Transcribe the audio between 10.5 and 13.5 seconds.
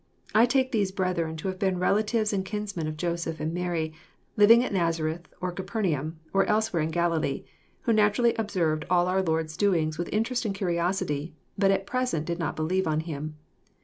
curiosity, but at present did not believe on Him.